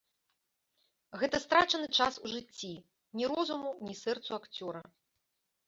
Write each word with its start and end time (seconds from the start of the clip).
Гэта 1.23 1.39
страчаны 1.45 1.87
час 1.99 2.13
у 2.23 2.27
жыцці, 2.33 2.71
ні 3.21 3.25
розуму, 3.35 3.69
ні 3.91 3.99
сэрцу 4.03 4.31
акцёра. 4.43 4.85